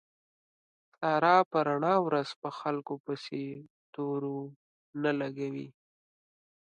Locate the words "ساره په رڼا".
0.99-1.95